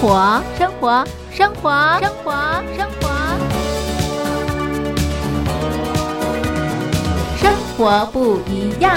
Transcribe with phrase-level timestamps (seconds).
[0.00, 2.32] 活，生活，生活，生活，
[2.74, 3.10] 生活，
[7.36, 8.96] 生活不一样。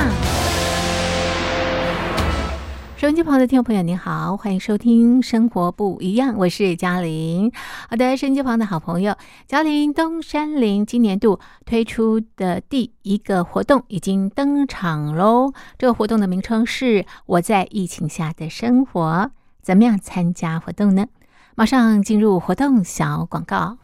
[2.96, 7.52] 收音机旁的听众朋友，您好，欢迎收听《生活不一样》，我是嘉玲。
[7.90, 9.14] 好的，收音机旁的好朋友，
[9.46, 15.52] 嘉玲东山林今年度推出的第一个活动已经登场喽。
[15.78, 19.32] 这个活动的名称是“我在疫情下的生活”。
[19.64, 21.08] 怎么样参加活动呢？
[21.56, 23.78] 马上进入活动小广告。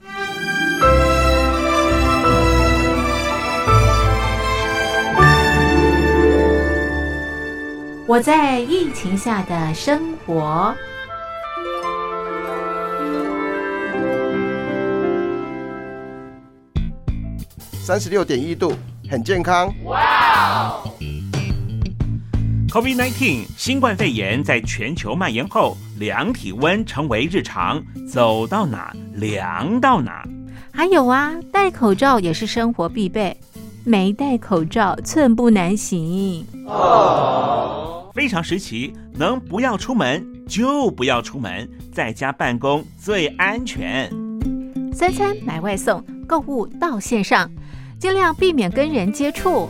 [8.05, 10.75] 我在疫情下的生活。
[17.71, 18.73] 三十六点一度，
[19.09, 19.73] 很健康。
[19.85, 20.83] 哇
[22.69, 30.23] ！COVID-19 新冠肺炎在全球蔓延后，量体温成为日常，走到哪量到哪。
[30.71, 33.35] 还有啊，戴口罩也是生活必备，
[33.83, 36.45] 没戴口罩寸步难行。
[36.65, 38.11] 哦。
[38.13, 44.09] 非常时期，能不要出门就不要出门，在家办公最安全。
[44.93, 47.49] 三餐买外送，购物到线上，
[47.97, 49.69] 尽量避免跟人接触。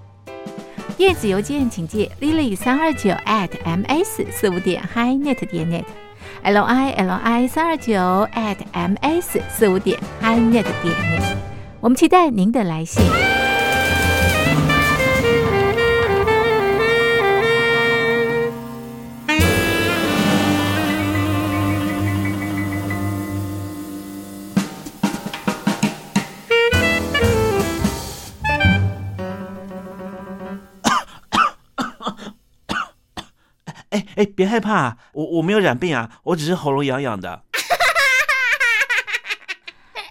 [0.97, 7.93] 电子邮件请寄 lily 三二九 at ms 四五点 hi net 点 net，l i l i 三二九
[8.33, 11.35] at ms 四五点 hi net 点 net。
[11.79, 13.40] 我们期待您的来信。
[34.21, 37.41] 哎，别害怕，我我没有染病啊，我只是喉咙痒痒的。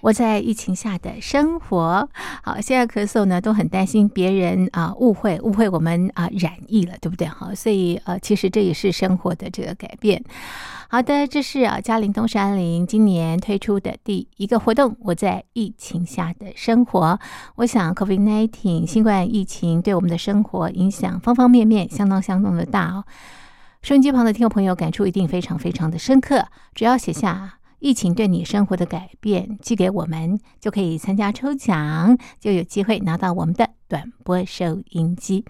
[0.02, 2.08] 我在疫情下的生活，
[2.42, 7.28] 好，现在咳嗽呢，都很担心别人啊误会误会我们啊染疫了，对不对？
[7.28, 10.20] 好，所以呃，其实这也是生活的这个改变。
[10.88, 14.96] 好的，这是啊嘉陵东山林今年推出的第一个活动。
[15.02, 17.20] 我在疫情下的生活，
[17.54, 23.04] 我想 COVID-19 新冠疫情对我们的生活影响方方面面，相当相当的大哦。
[23.82, 26.46] 收音机旁的听众朋友，感触一定非常非常的深刻。
[26.74, 35.46] 只要写下疫情对你生活的改变，寄给我们，就可以参加抽奖，就有机会拿到我们的短波收音机。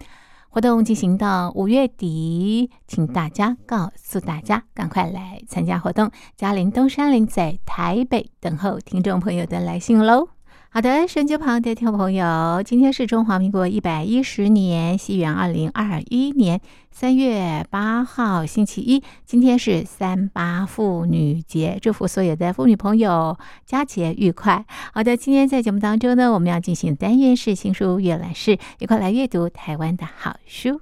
[0.49, 6.11] 活动进行到五月底，请大家告诉大家，赶快来参加活动。
[6.37, 10.29] 嘉陵东山林在台北等候听众朋友的来信喽。
[10.73, 16.61] 好的，手机旁的听众朋友，今天是中华民国一百一十年西元二零二一年
[16.93, 19.03] 三月八号，星期一。
[19.27, 23.37] 今天是三八妇女节，祝福所有的妇女朋友
[23.67, 24.65] 佳节愉快。
[24.95, 30.81] 好的，今天在节目当中呢，我们要进行单元式新书阅览室，一块来阅读台湾的好书。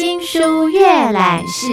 [0.00, 0.80] 新书阅
[1.12, 1.66] 览室。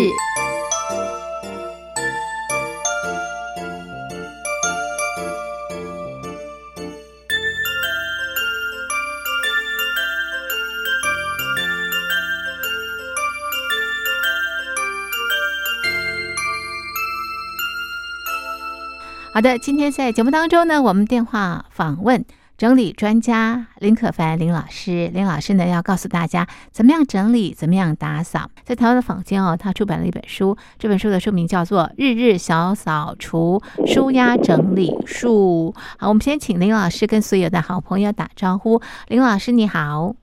[19.34, 22.26] 好的，今天在节目当中呢，我们电话访问
[22.58, 25.12] 整理专家林可凡林老师。
[25.14, 28.50] 林老师呢要告诉大家怎么样整理，怎么样打扫。
[28.64, 35.72] 在台湾的坊间哦，他出版了一本书，这本书的书名叫做《日日小扫除，舒压整理术》。
[36.00, 38.82] 好，我们先请林老师跟所有的好朋友打招呼。
[39.08, 40.16] 林老师你好。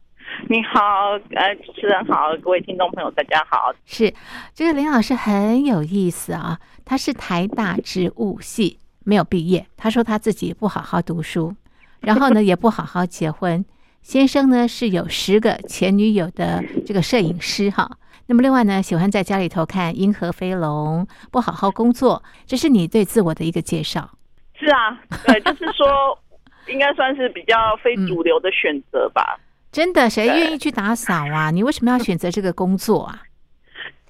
[0.50, 0.80] 你好，
[1.36, 3.72] 呃，主持人好，各位听众朋友大家好。
[3.86, 4.12] 是
[4.52, 8.80] 这个林老师很有意思啊，他是台大植物系。
[9.04, 11.54] 没有毕业，他说他自己不好好读书，
[12.04, 13.64] 然后呢也不好好结婚。
[14.02, 17.90] 先生呢是有十个前女友的这个摄影师哈。
[18.26, 22.22] 那么另外呢，喜欢在家里头看银河飞龙，不好好工作。
[22.46, 24.10] 这是你对自我的一个介绍。
[24.54, 26.18] 是啊，对， 就是说
[26.68, 29.38] 应该算是比较非主流的选择吧。
[29.70, 31.50] 真的，谁愿意去打扫啊？
[31.50, 33.22] 你为什么要选择这个工作啊？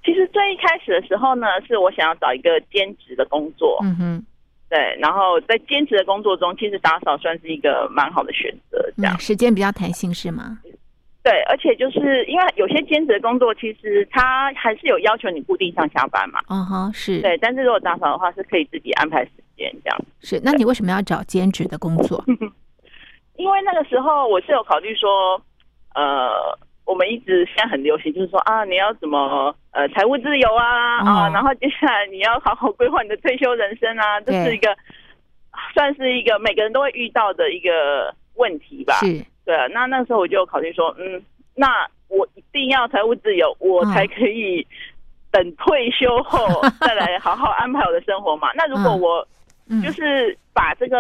[0.04, 3.78] 其实最一开始的时候呢，是我想要找一个兼职的工作。
[3.82, 4.26] 嗯哼。
[4.74, 10.58] 对，然后在兼职的工作中，其实打扫算是一个蛮好的选择，这样时间比较弹性是吗？
[11.22, 16.40] 对，而且就是因为有些兼职的工作，其实他还是有要求你固定上下班嘛。
[16.48, 20.04] 嗯哼，是对，但是如果打扫的话，是可以自己安排时间这样。
[20.20, 22.24] 是，那你为什么要找兼职的工作？
[23.38, 25.40] 因为那个时候我是有考虑说，
[25.94, 26.58] 呃。
[26.86, 34.76] 我们一直现在很流行，就是说啊，你要怎么呃财务自由啊啊，然后接下来你要好好规划你的退休人生啊，这是一个
[35.72, 38.94] 算是一个每个人都会遇到的一个问题吧。
[38.96, 39.06] 是，
[39.46, 39.56] 对。
[39.72, 41.22] 那那时候我就考虑说，嗯，
[41.54, 44.66] 那我一定要财务自由，我才可以
[45.32, 46.46] 等退休后
[46.86, 48.50] 再来好好安排我的生活嘛。
[48.54, 49.26] 那如果我
[49.82, 50.98] 就是把这个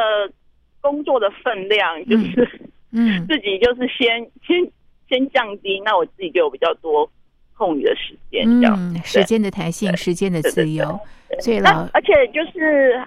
[0.80, 2.60] 工作的分量，就是
[2.90, 4.66] 嗯，自己就是先先。
[5.08, 7.08] 先降低，那我自己就有比较多
[7.56, 9.04] 空余的时间，这样。
[9.04, 10.98] 时间的弹性，时间的自由。
[11.40, 13.02] 所以老而且就是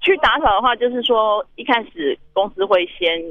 [0.00, 3.22] 去打扫的话，就是说一开始公司会先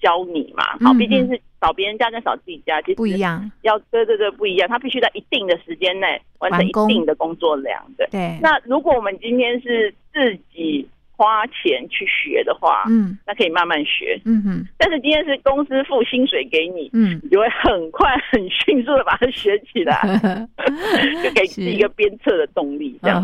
[0.00, 8.06] 教你嘛，好，毕竟是扫别人家跟扫自己家其实不一样，要对对对不一样，他必须在一定的时间内完成一定的工作量，对。
[8.10, 8.38] 对。
[8.40, 10.88] 那如果我们今天是自己。
[11.14, 14.66] 花钱去学的话，嗯，那可以慢慢学，嗯哼。
[14.78, 20.00] 但是今天是公司付薪水给你，嗯，你就会很快、很迅速的把它学起来，
[21.22, 22.98] 就给自己一个鞭策的动力。
[23.02, 23.22] 这样，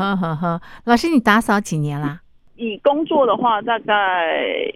[0.84, 2.20] 老师，你打扫几年啦？
[2.56, 4.72] 以工作的话，大概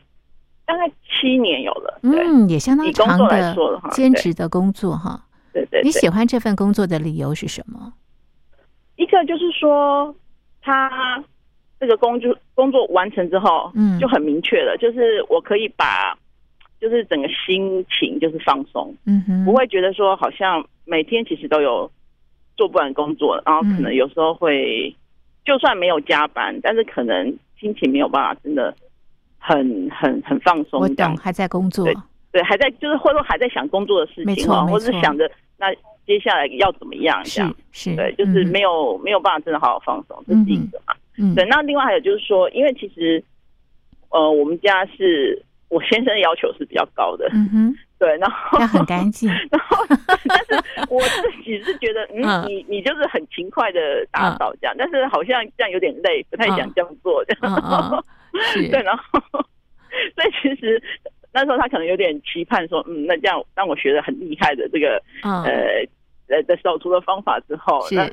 [0.65, 3.55] 大概七年有了，嗯，也相当长的
[3.91, 5.27] 兼职的工作哈。
[5.53, 7.93] 对对，你喜欢这份工作的理由是什么？
[8.97, 10.13] 一个就是说
[10.63, 11.23] 他。
[11.83, 16.17] 这个工作工作完成之后，嗯，就很明确了，就是我可以把，
[16.81, 21.91] 就是整个心情就是放松，嗯哼，不会觉得说好像每天其实都有
[22.57, 24.95] 做不完工作，然后可能有时候会
[25.45, 28.73] 就算没有加班，但是可能心情没有办法真的
[29.39, 30.81] 很很很放松。
[30.83, 31.97] 我懂，还在工作，对
[32.31, 35.29] 对，还在就是或者说还在想工作的事情啊，或者是想着
[35.59, 35.67] 那
[36.07, 40.92] 接下来要怎么样这样，是，对，就是没有没有办法真的好好放松，这是一个嘛。
[41.19, 43.23] 嗯，对，那另外还有就是说，因为其实，
[44.11, 49.85] 呃，我们家是我先生的要求是比较高的，嗯哼， 对，然后要很干净， 然后
[50.27, 50.55] 但是
[50.89, 57.25] 我自己是觉得，嗯， 你你就是很勤快的打扫这样，但是好像这样有点累，不太想这样做。
[57.25, 58.05] 这样，
[58.71, 60.83] 对，然后所以其实
[61.33, 65.85] 那时候他可能有点期盼说，嗯，那这样让我学的很厉害的这个呃
[66.29, 68.11] 呃的扫除的方法之后，那。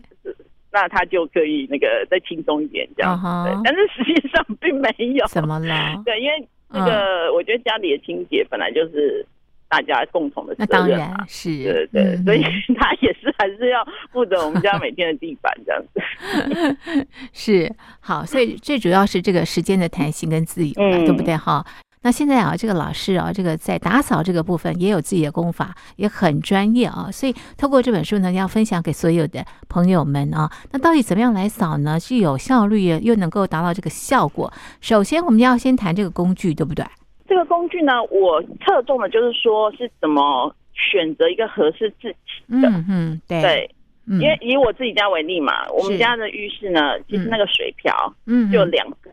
[0.72, 3.54] 那他就可以那个再轻松一点这样，对。
[3.64, 5.26] 但是实际上并没有。
[5.28, 6.02] 怎么了？
[6.06, 9.26] 对，因为那个我觉得家里的清洁本来就是
[9.68, 10.68] 大家共同的责任。
[10.70, 11.50] 那当然是。
[11.64, 12.44] 对对，所以
[12.76, 17.08] 他也是还是要负责我们家每天的地板这样子。
[17.34, 21.66] 是好，所以最主要是这个时间的弹性跟自由，对不对哈？
[22.01, 27.10] 那现在啊，这个老师啊，这个在打扫这个部分也有自己的功法，也很专业啊。
[27.12, 30.50] 所以透过这本书呢，要分享给所有的朋友们啊。
[30.72, 32.00] 那到底怎么样来扫呢？
[32.00, 34.51] 是有效率又能够达到这个效果？
[34.79, 36.86] 首先，我们要先谈这个工具，对不对？
[37.27, 42.70] 这个工具呢，我侧重的就是说是怎么选择一个合适自己的。
[42.70, 43.72] 嗯嗯，对对，
[44.08, 47.94] 因为以我自己家为例嘛，我们家的浴室呢，其实那个水瓢
[48.25, 49.12] 嗯就两个。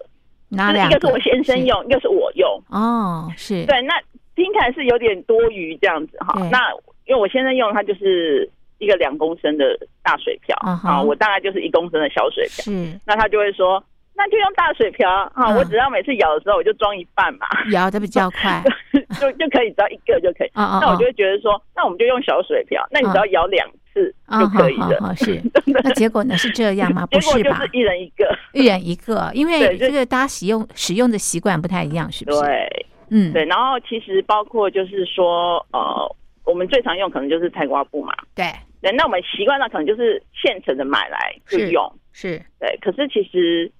[0.48, 0.96] 哪两个？
[0.96, 2.48] 一个是我先生用，一个是我用。
[2.70, 3.80] 哦，是对。
[3.82, 3.94] 那
[4.34, 6.34] 听起来是有点多余这样子哈。
[6.50, 6.70] 那
[7.06, 8.48] 因为我先生用，它就是
[8.78, 12.64] 一个两公升的大水瓢啊，我大概就是一公升的小水瓢。
[12.64, 13.00] 是。
[13.06, 13.82] 那他就会说，
[14.14, 18.62] 那就用大水瓢啊，我只要每次舀的时候我就装一半嘛，舀的比较快，
[19.20, 20.50] 就就可以只要一个就可以。
[20.54, 24.10] 那我就会觉得说，那我们就用小水瓢，那你只要舀两次。
[24.10, 25.14] 次就可以了。
[25.16, 25.42] 是，
[25.82, 27.06] 那结果呢是这样吗？
[27.10, 27.62] 不是吧？
[27.72, 32.40] 一人一个，一人一个，因为这个大家使用使用的习惯不太一样，是不是？
[32.40, 33.44] 对，嗯，对。
[33.46, 38.12] 然后其实包括就是说，呃，我们最常用可能就是菜瓜布嘛。
[38.34, 38.92] 对，对。
[38.92, 42.78] 那我们习惯上可能就是现成的买来就用，是对。
[42.82, 43.70] 可是其实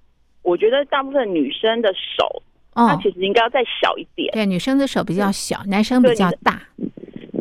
[0.42, 2.42] 我觉得大部分女生的手。
[2.78, 4.30] 它其实应该要再小一点。
[4.34, 6.60] 对，女生的手比较小，男生比较大。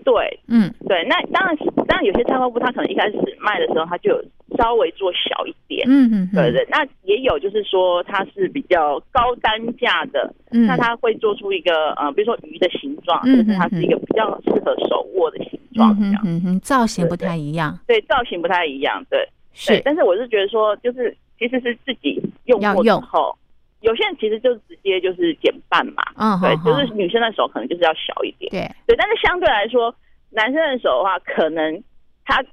[0.06, 1.04] 对，嗯，对。
[1.10, 1.58] 那当然，
[1.88, 4.24] 当然有些菜花布，它可能一开始卖的时候，它就有
[4.56, 5.84] 稍微做小一点。
[5.90, 6.64] 嗯嗯，对对。
[6.70, 16.22] 那也有就是说，它是比较高单价的，嗯那它会做出一个呃，比如说鱼的形状，或者是它是一个比较适合手握的形状，这样。
[16.24, 17.76] 嗯哼，造型不太一样。
[17.88, 19.04] 对，造型不太一样。
[19.10, 19.82] 对，是。
[19.84, 23.36] 但是我是觉得说，就是其实是自己用过之后。
[23.86, 29.94] 有些人其实就直接就是减半嘛，嗯，对，就是女生的手可能就是要小一点，对，对，但是相对来说，
[30.32, 31.84] 男生的手的话，可能
[32.26, 32.44] 他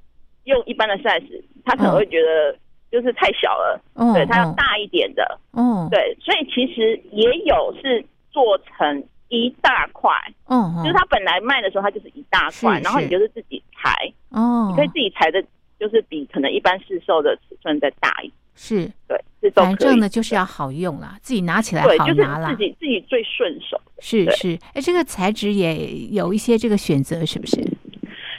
[0.43, 2.55] 用一般的 size，他可能会觉得
[2.91, 10.11] 就是太小了，嗯对他要大一点的，嗯，对，所以其实也有是做成一大块，
[10.47, 13.91] 嗯，就是他本来卖的时候，他就是一大块，然后你就是自己裁，
[14.29, 15.43] 哦，你可以自己裁的，
[15.79, 18.33] 就是比可能一般市售的尺寸再大一点。
[18.55, 23.79] 是对，反正呢就是要好用啦，自己拿起来好拿啦，自己自己最顺手。
[23.99, 27.61] 是是，哎，这个材质也有一些这个选择，是不是？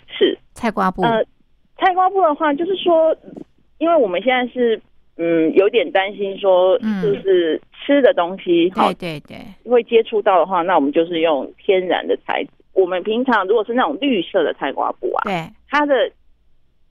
[0.09, 1.02] 是菜瓜布。
[1.02, 1.25] 呃，
[1.76, 3.14] 菜瓜布的话，就是说，
[3.78, 4.80] 因为我们现在是
[5.16, 9.38] 嗯有点担心说，就是吃的东西，对对对，
[9.71, 12.50] 会接触到的话，那我们就是用天然的材质。
[12.73, 16.11] 我们平常如果是那种绿色的菜瓜布啊，对它的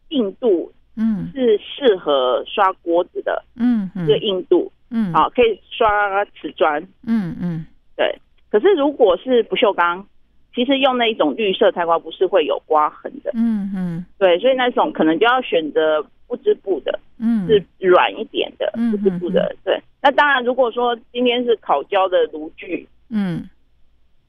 [0.09, 0.71] 硬度。
[0.95, 8.17] 嗯，是适合刷锅子的，嗯，这个硬度，嗯，啊，可以刷瓷砖，嗯嗯，对。
[8.51, 10.05] 可是如果是不锈钢，
[10.53, 19.81] 其实用那一种绿色菜瓜布是会有刮痕的，嗯嗯，对，所以那种可能就要选择不织布的，嗯，是软一点的不织布的，对。
[20.01, 23.49] 那当然，如果说今天是烤焦的炉具，嗯，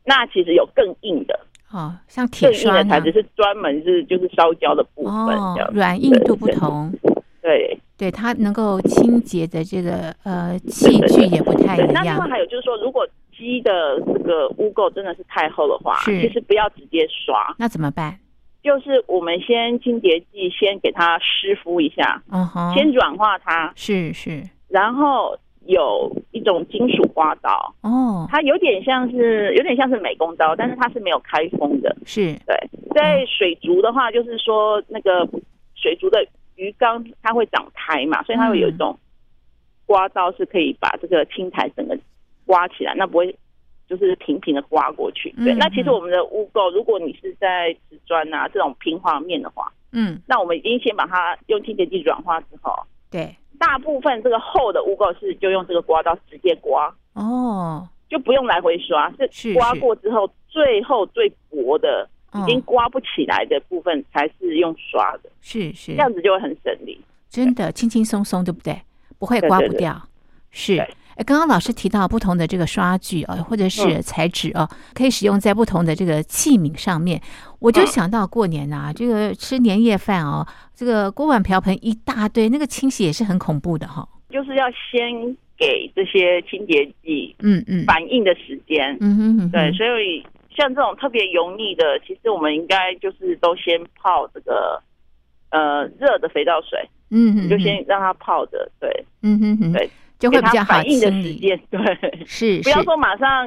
[0.06, 1.38] 那其实有更硬的。
[1.74, 6.92] 哦，像铁刷的材质是专门是就是烧焦的部分，哦，软硬度不同，
[7.42, 11.90] 对对，它能够清洁的这个呃器具也不太一样。
[11.92, 13.04] 那另外还有就是说，如果
[13.36, 18.16] 鸡的这个污垢真的是太厚的话，其实不要直接刷，那怎么办？
[18.62, 25.36] 就是我们先清洁剂先给它湿敷一下，嗯哼，先软化它，是是，然后。
[25.66, 31.96] 有一种金属刮刀哦，它有点像是有点像是美工刀，但是它是没有开封的。
[32.04, 32.56] 是对，
[32.94, 35.26] 在水族的话，就是说那个
[35.74, 38.98] 水族的鱼缸它会长苔嘛，所以它会有一种
[39.86, 41.98] 刮刀是可以把这个青苔整个
[42.44, 43.34] 刮起来，那不会
[43.88, 45.30] 就是平平的刮过去。
[45.44, 52.72] 对，那其实我们的污垢，如果你是在瓷砖啊这种平滑面的话，嗯，那我们已经先把它用清洁剂软化之后，
[53.10, 53.34] 对。
[53.58, 68.76] 大部分这个厚的污垢是就用这个刮刀直接刮哦，就不用来回刷，是刮过之后最后最薄的已经刮不起来的部分才是用刷的，是是，这样子就会很省力，真的轻轻松松，对不对？
[69.18, 70.00] 不会刮不掉，
[70.54, 70.78] 是。
[71.16, 77.20] 哎，刚刚老师提到不同的这个刷具啊，或者是材质啊，可以使用在不同的这个器皿上面。
[77.60, 80.44] 我就想到过年呐，这个吃年夜饭哦，
[80.74, 84.08] 这个锅碗瓢盆一大堆，那个清洗也是很恐怖的哈。
[84.28, 89.70] 就是要先给这些清洁剂，嗯嗯，反应的时间，嗯哼哼，对。
[89.70, 94.82] 所以像这种特别油腻的，其实我们应该就是都先泡这个
[95.50, 98.90] 呃热的肥皂水，嗯哼，就先让它泡着，对，
[99.22, 99.88] 嗯哼哼，对。
[100.24, 101.38] 就会比较好清理，
[101.70, 103.46] 对，是不要说马上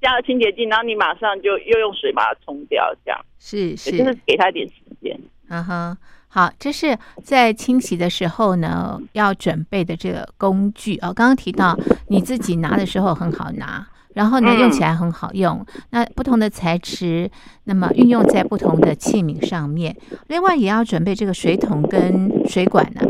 [0.00, 5.18] 加了清洁剂，然后你马上就又用水把它冲掉，这样是是，就是给他一点时间。
[5.50, 11.12] 嗯哼，好，这是在清洗的时候呢要准备的这个工具哦。
[11.12, 15.66] 刚刚提到你自己拿的时候很好拿，然后呢用起来很好用。
[15.90, 17.30] 那不同的材质，
[17.64, 19.94] 那么运用在不同的器皿上面。
[20.28, 23.02] 另外也要准备这个水桶跟水管呢。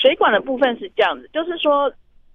[0.00, 1.92] 水管的部分是这样子，就是说，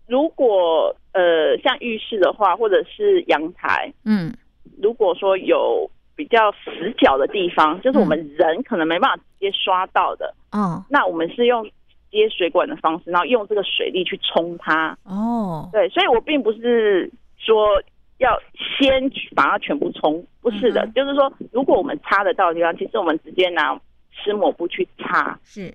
[0.08, 4.34] 如果呃像浴室的话，或者是阳台，嗯，
[4.82, 11.64] 如果说有比较死角的地方，就是我们人可能没办法直接刷到的，嗯，那我们是用
[12.12, 14.98] 接水管的方式，然后用这个水力去冲它。
[15.04, 17.82] 哦，对，所以我并不是说
[18.18, 18.38] 要
[18.78, 23.80] 先把它全部冲，不是的，就是说，如果我们擦得到的地方，其实我们直接拿
[24.12, 25.74] 湿抹布去擦，是。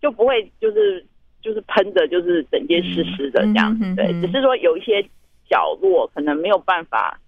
[0.00, 1.06] 就不会就是。
[1.40, 5.02] 就是喷的，就是整件湿湿的这样子，对，只是说有一些
[5.48, 7.18] 角落可能没有办法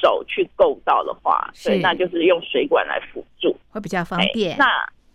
[0.00, 4.56] 手去够到的话，对，那就是用水管来辅助，会比较方便。
[4.58, 4.66] 那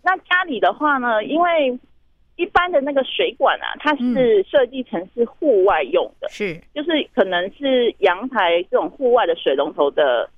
[0.02, 1.78] 那家里的话呢，因为
[2.36, 10.28] 一般的那个水管啊，它是设计成是户外用的，是，就是可能是阳台这种户外的水龙头的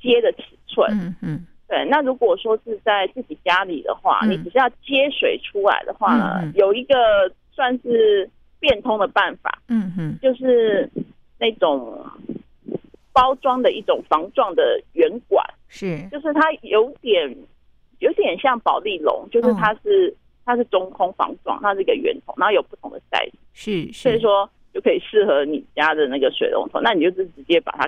[0.00, 1.84] 接的尺寸，嗯嗯，对。
[1.84, 6.94] 那如果说是在自己家里的话，你只是要接水出来的话呢，有一个
[7.52, 10.90] 算是变通的办法，嗯哼，就是
[11.38, 12.04] 那种
[13.12, 17.36] 包装的一种防撞的圆管，是，就是它有点
[18.00, 20.16] 有点像保利龙，就是它是。
[20.48, 27.86] 它是中空防撞，它是一个圆筒，然后有不同的 size，是，所以说就可以适合你家的那个水龙头，那你就是直接把它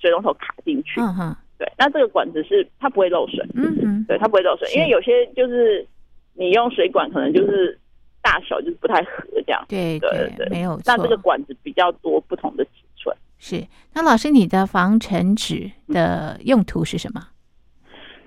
[0.00, 5.86] 水龙头卡进去，嗯哼，对，那这个管子是它不会漏水，嗯嗯，对，它不会漏水，因为有些就是
[6.34, 7.78] 你用水管可能就是
[8.20, 13.64] 大小就是不太合这样，对对对，没有错，那这个管子比较多不同的尺寸，是，
[13.94, 17.28] 那老师你的防尘纸的用途是什么？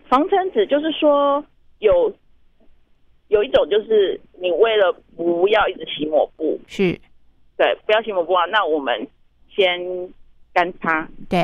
[0.07, 1.43] 防尘纸就是说
[1.79, 2.15] 有。
[3.29, 6.91] 有一种就是你为了不要一直洗抹布，是，
[7.57, 8.45] 对，不要洗抹布啊。
[8.45, 8.95] 那我们
[9.49, 9.67] 先
[10.53, 11.43] 干擦，对，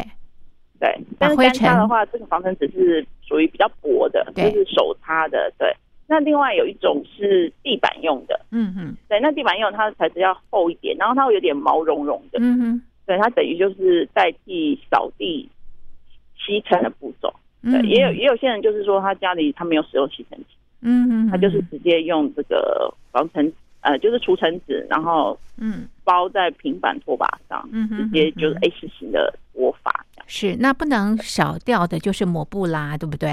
[0.82, 1.00] 对。
[1.18, 5.50] 但是干擦的话，这个防尘纸是属于比较薄的，就是手擦的。
[5.58, 5.74] 对。
[6.08, 9.18] 那另外有一种是地板用的，嗯嗯，对。
[9.22, 12.82] 那地板用它的材质要厚一点，然后它会有点毛茸茸的，嗯哼。
[13.06, 15.50] 对，它等于就是代替扫地
[16.38, 17.34] 吸尘的步骤。
[17.64, 20.46] 对，也有也有些人就是说他家里他没有使用吸尘器。
[20.82, 30.06] 嗯，他就是直接用这个防尘呃，就是除尘纸，然后嗯包在平板拖把上，嗯直接就是 H 型的拖法。
[30.32, 33.30] 是，那不能少掉的就是抹布啦，对不对？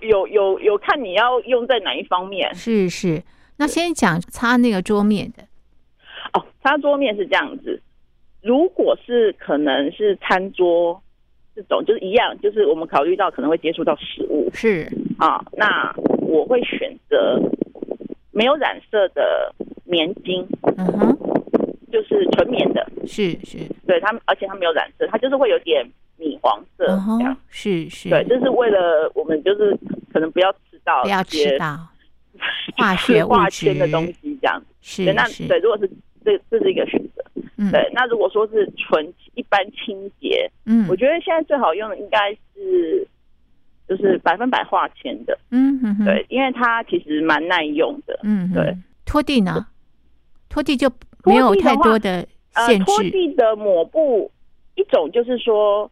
[0.00, 2.52] 有有有，看你要用在哪一方面。
[2.54, 3.22] 是是，
[3.58, 5.44] 那先讲擦那个桌面的。
[6.32, 7.80] 哦，擦桌面是这样子，
[8.42, 11.00] 如果是可能是餐桌
[11.54, 15.94] 这种，就是一样，就是我们考虑到可能会接触到食物，是啊，那。
[16.30, 17.42] 我会选择
[18.30, 19.52] 没有染色的
[19.84, 21.18] 棉巾，嗯哼，
[21.90, 25.84] 就是纯棉的，是是，对它，而且它没有染色，它就是会有点
[26.20, 29.76] 米黄色这样，是是，对，这是为了我们就是
[30.12, 31.88] 可能不要吃到不要吃到
[32.76, 35.90] 化学化纤的东西这样，是那对，如果是
[36.24, 37.24] 这这是一个选择，
[37.72, 43.06] 对，那如果说是纯一般清洁，嗯，我觉得现在最好用的应该是。
[43.88, 48.72] 就是百分百化纤的，嗯哼，对，因为它其实蛮耐用的，嗯，对。
[49.04, 49.66] 拖地呢？
[50.48, 50.88] 拖地就
[51.24, 52.24] 没有太多的
[52.68, 52.84] 限制。
[52.84, 54.30] 拖地的抹布
[54.76, 55.90] 一种就是说，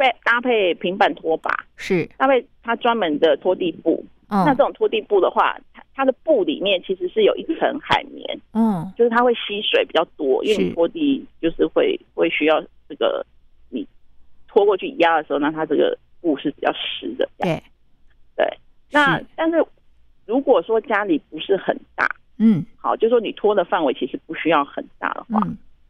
[0.00, 2.08] 配搭配平板拖把，是。
[2.16, 4.04] 搭配它专门的拖地布。
[4.28, 4.44] 嗯。
[4.46, 13.24] 那这种拖地布的话，它它的布里面其实是有一层海绵，嗯，就是它会吸水比较多，因为你拖地就是会会需要这个
[13.68, 13.86] 你
[14.48, 15.96] 拖过去压的时候，那它这个。
[16.22, 17.62] 布是比较湿的，对，
[18.36, 18.46] 对。
[18.90, 19.64] 那但是
[20.26, 25.40] 如果说家里不是很大，嗯，好，就说你拖的范围其实不需要很大的话，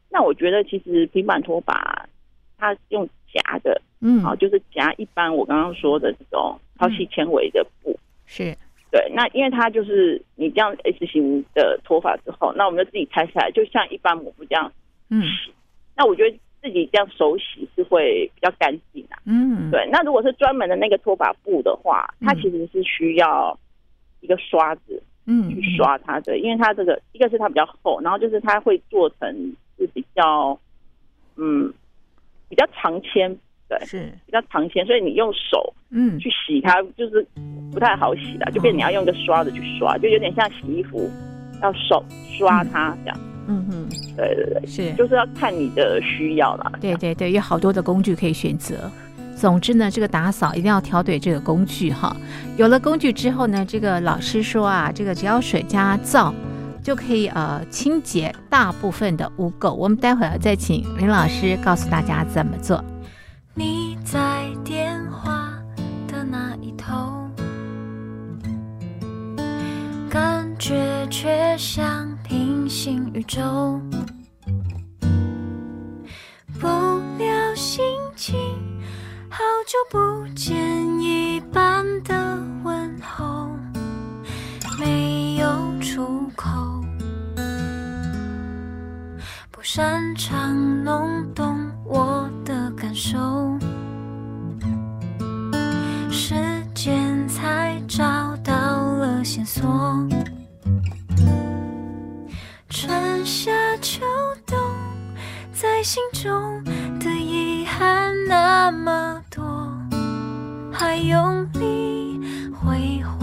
[0.09, 2.09] 那我觉得其实平板拖把
[2.57, 8.57] 它用夹的，嗯，好，就是夹一般我刚刚说的这种超细纤维的布，是
[8.91, 9.11] 对。
[9.15, 14.73] 那因为它就是你这样 S 型的脱发之后，那我们就自己拆下来，就像一般抹布这样，
[15.11, 15.25] 嗯。
[15.97, 16.37] 那我觉得。
[16.63, 19.17] 自己这样手洗是会比较干净啊。
[19.25, 19.89] 嗯，对。
[19.91, 23.59] 那如果是专门的那个拖把布的话，它其实是需要
[24.21, 30.61] 一个刷子，嗯，去刷它的，因为它这个一个是它比较厚，然后就是它会做成是比较，
[31.37, 31.73] 嗯，
[32.51, 33.35] 比较长纤，
[33.69, 37.27] 对，是比较长纤，所以你用手，嗯，去洗它就是
[37.73, 41.09] 不太好洗的，就变你要用个刷子去刷，就有点像洗衣服
[41.63, 42.05] 要手
[42.37, 43.21] 刷它这样。
[43.49, 46.73] 嗯哼，对对对，是，就是要看你的需要啦。
[46.81, 48.91] 对对对，有好多的工具可以选择。
[49.35, 52.15] 总之呢，这个打扫一定要挑对这个工具哈。
[52.59, 56.35] 有了工具之后呢，这个老师说啊，这个只要水加皂
[56.91, 59.73] 就可以呃清洁大部分的污垢。
[59.73, 62.85] 我们待会儿再请林老师告诉大家怎么做。
[63.55, 65.53] 你在电话
[66.09, 67.31] 的那一头，
[70.11, 72.11] 感觉却像。
[72.25, 73.81] 平行宇宙，
[76.61, 76.69] 不
[77.19, 78.37] 聊心情，
[79.29, 80.57] 好久不见
[81.01, 83.51] 一般的问候，
[84.79, 85.49] 没有
[85.81, 86.30] 出
[89.61, 93.19] 不擅长弄懂我的感受，
[96.11, 96.35] 时
[96.75, 98.03] 间才找
[98.43, 99.63] 到了线索。
[102.71, 104.01] 春夏秋
[104.47, 104.59] 冬，
[105.53, 106.65] 在心中
[106.99, 109.71] 的遗憾那么多，
[110.73, 112.19] 还用力
[112.55, 113.20] 挥霍。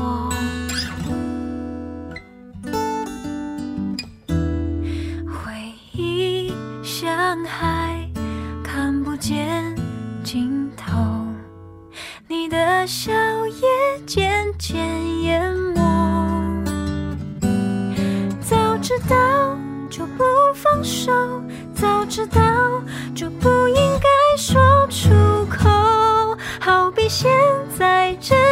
[7.28, 8.10] 上海
[8.64, 9.76] 看不见
[10.24, 10.96] 尽头
[12.26, 13.12] 你的笑
[13.48, 14.78] 也渐渐
[15.24, 15.82] 淹没。
[18.40, 19.58] 早知道
[19.90, 21.12] 就不放手
[21.76, 22.42] 早知道
[23.14, 25.10] 就不应该说出
[25.50, 25.68] 口
[26.62, 27.30] 好比现
[27.78, 28.47] 在这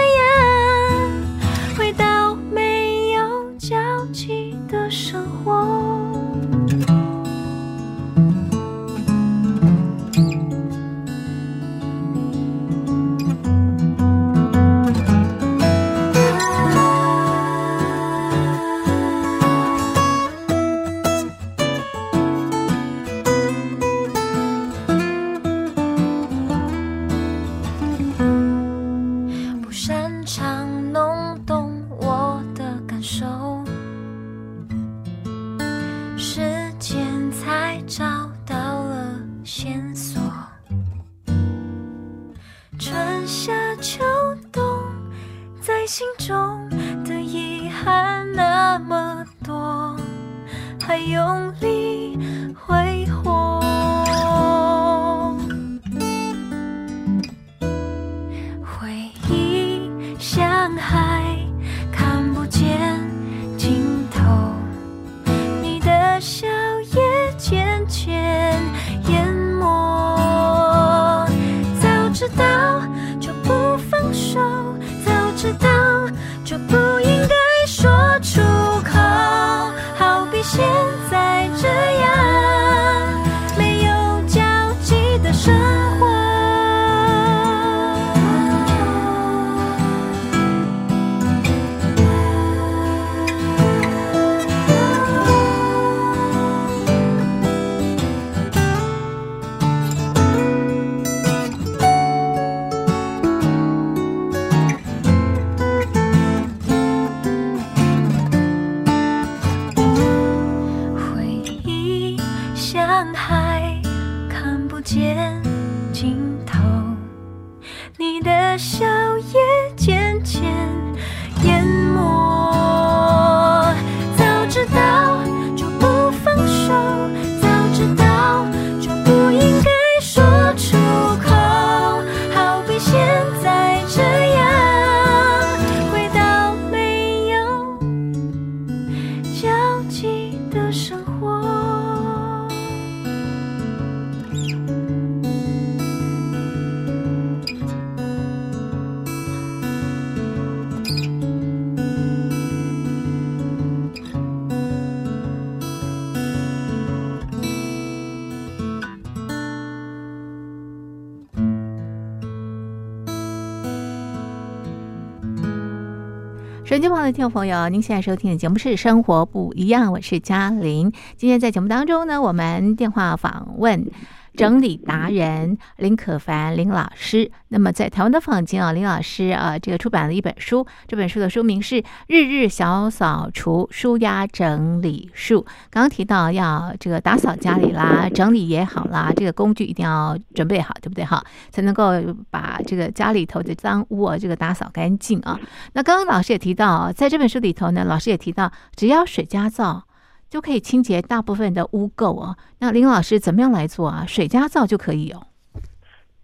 [167.06, 170.92] 的听众朋友，您现在收听的节目是《生活不一样》，我是嘉玲。
[171.16, 173.92] 今天在节目当中呢，我们电话访问
[174.36, 177.32] 整理达人林可凡林老师。
[177.48, 181.76] 那么在台湾的坊间啊，林老师啊，这个出版了一本书，这本书的书名是
[182.08, 185.42] 《日日小扫除舒压整理术》。
[185.70, 191.24] 刚刚提到要这个打扫家里啦，整理也好啦，这个工具一定要准备好，对不对哈？
[191.50, 191.92] 才能够
[192.30, 195.40] 把这个家里头的脏污啊，这个打扫干净啊。
[195.74, 199.84] 那刚刚老师也提到，在这本书里头呢，老师也提到，只要水加皂
[200.30, 202.36] 就可以清洁大部分的污垢哦。
[202.60, 204.06] 那林老师怎么样来做啊？
[204.08, 205.28] 水加皂就可以哦。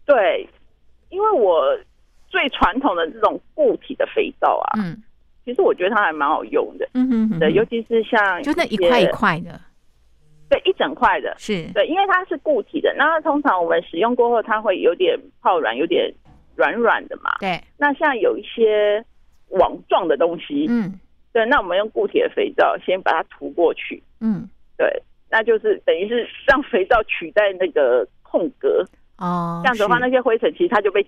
[0.05, 0.47] 对，
[1.09, 1.63] 因为我
[2.27, 5.01] 最传统的这种固体的肥皂啊，嗯
[5.43, 6.87] 其实我觉得它还蛮好用的。
[6.93, 9.59] 嗯哼哼对，尤其是像就那一块一些，块的，
[10.49, 16.13] 对，一整块的，是对，因为它是固体的，那通常我们使用过后，它会有点泡软，有点
[16.55, 17.31] 软软的嘛。
[17.39, 19.03] 对，那像有一些
[19.49, 20.99] 网状的东西，嗯
[21.33, 24.87] 对，那我们用固体的肥皂先把它涂过去，嗯对，
[25.29, 28.85] 那就是等于是让肥皂取代那个空格，
[29.17, 31.01] 哦，这样子的话，那些灰尘其实它就被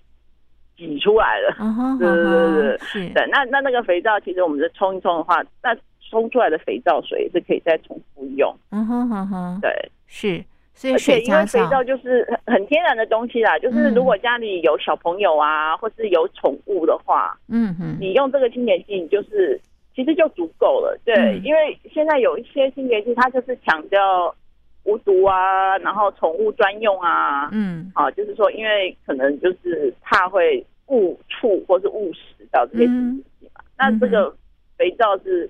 [0.78, 1.56] 挤出来了。
[1.60, 5.76] 嗯哼对对对是对，那那那个肥皂，其实我们在冲一冲的话，那
[6.10, 8.56] 冲出来的肥皂水是可以再重复用。
[8.72, 19.60] 嗯哼哼哼，对，是，所以而且因为肥皂皂，就是很很天然的东西啦，就是嗯如果家里有小朋友啊，或是有宠物的话，嗯哼，你用这个清洁剂，你就是
[19.96, 21.00] 其实就足够了。
[21.06, 24.36] 对，嗯因为现在有一些清洁剂，它就是强调
[24.84, 33.62] 无毒啊，然后宠物专用啊，嗯啊，就是说，因为可能就是怕会误触或是误食到这些清洁剂嘛。
[33.78, 34.36] 那这个
[34.78, 35.50] 肥皂是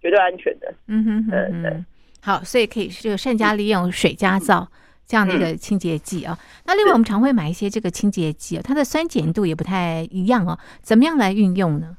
[0.00, 0.74] 绝对安全的。
[0.88, 1.84] 嗯哼对对
[2.20, 4.68] 好，所以可以这个善加利用水加皂。
[5.06, 11.94] 这样的一嗯个清洁剂啊，那另外我们常会买一些这个清洁剂啊，它的酸碱度也不太一样哦，怎么样来运用呢？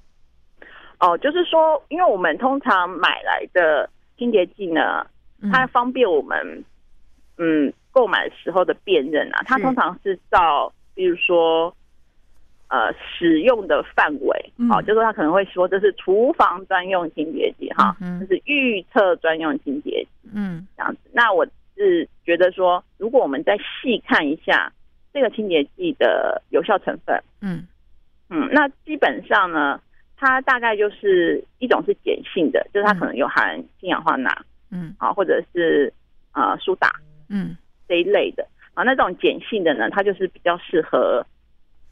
[1.06, 3.88] 哦，就是说，因为我们通常买来的
[4.18, 5.06] 清洁剂呢，
[5.52, 6.63] 它方便我们，
[7.38, 11.72] 嗯，购买时候的辨认啊，它通常是照，比如说，
[12.70, 21.00] 呃，使用的范围，好，就是它可能会说这是厨房专用清洁剂，哈，这是预测专用清洁剂，嗯，这样子。
[21.12, 24.74] 那我是觉得说，如果我们再细看一下
[25.13, 27.68] 这个清洁剂的有效成分，嗯。
[28.28, 29.80] 嗯，那基本上呢。
[30.17, 34.32] 它大概就是一种是碱性的，就是它可能有含氢氧化钠，
[34.71, 35.91] 嗯，啊，或者是
[36.32, 36.93] 啊苏打，
[37.30, 37.56] 嗯，
[37.88, 38.84] 这一类的啊。
[38.84, 41.25] 那这种碱性的呢，它就是比较适合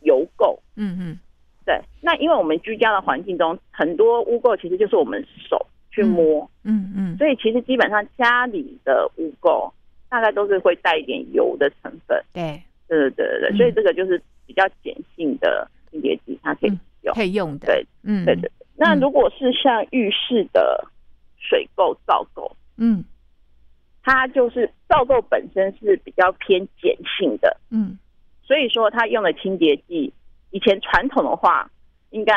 [0.02, 1.20] 油垢，嗯嗯，
[1.66, 1.82] 对。
[2.02, 9.72] 那因为我们居家的环境中很多污垢，其实就是我们手去摸，嗯嗯，所以其实基本上家里的污垢
[10.10, 13.58] 大概都是会带一点油的成分，对，对对对对对。
[13.58, 16.80] 所以这个就是比较碱性的清洁剂，它可以。
[17.12, 18.50] 可以用的，对，嗯，对对。
[18.76, 20.88] 那如果是像浴室的
[21.38, 23.04] 水垢、皂垢，嗯，
[24.02, 27.98] 它就是皂垢本身是比较偏碱性的，嗯，
[28.44, 30.14] 所以说它用的清洁剂，
[30.52, 31.70] 以前传统的话，
[32.12, 32.34] 应该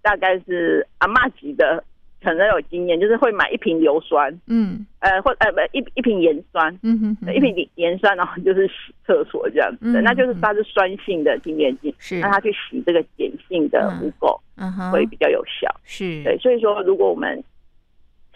[0.00, 1.84] 大概是阿妈级的。
[2.22, 12.20] 可能有经验，就是会买一瓶硫酸，嗯，呃，或呃不一一瓶盐酸，嗯哼，一瓶盐酸，然后就是洗厕所这样子，那就是它是酸性的清洁剂，是。
[12.20, 16.22] 让它去洗这个碱性的污垢，嗯哼，会比较有效，是。
[16.22, 17.42] 对，所以说如果我们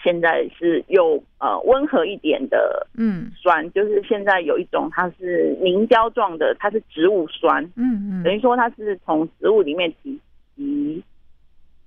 [0.03, 10.19] 现在是用呃温和一点的，嗯，酸，就是现在有一种它是凝胶状的，它是植物酸，嗯嗯，等于说它是从植物里面提
[10.57, 11.03] 提。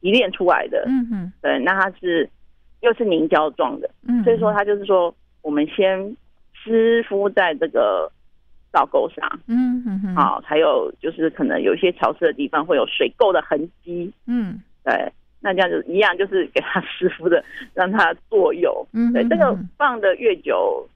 [0.02, 2.30] 提炼出来的，嗯哼，对，那它是
[2.82, 6.16] 又是凝胶状的，嗯，所以说它就是说，我们先
[6.54, 8.12] 湿敷在这个
[8.72, 20.88] 皂垢上，嗯哼哼，好，还有就是可能有一些潮湿的地方会有水垢的痕迹，嗯，对，那这样子一样就是给它湿敷的，让它作用，嗯，对，这个放的越久